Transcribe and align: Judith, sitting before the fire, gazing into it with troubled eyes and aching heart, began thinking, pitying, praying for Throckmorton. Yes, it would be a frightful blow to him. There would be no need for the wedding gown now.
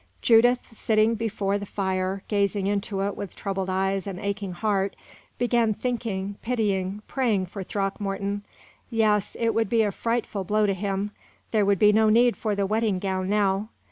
Judith, 0.23 0.61
sitting 0.75 1.13
before 1.13 1.59
the 1.59 1.65
fire, 1.67 2.23
gazing 2.27 2.65
into 2.65 3.01
it 3.03 3.15
with 3.15 3.35
troubled 3.35 3.69
eyes 3.69 4.07
and 4.07 4.19
aching 4.19 4.51
heart, 4.53 4.95
began 5.37 5.75
thinking, 5.75 6.37
pitying, 6.41 7.03
praying 7.07 7.45
for 7.45 7.61
Throckmorton. 7.61 8.43
Yes, 8.89 9.37
it 9.39 9.53
would 9.53 9.69
be 9.69 9.83
a 9.83 9.91
frightful 9.91 10.43
blow 10.43 10.65
to 10.65 10.73
him. 10.73 11.11
There 11.51 11.65
would 11.67 11.77
be 11.77 11.93
no 11.93 12.09
need 12.09 12.35
for 12.35 12.55
the 12.55 12.65
wedding 12.65 12.97
gown 12.97 13.29
now. 13.29 13.69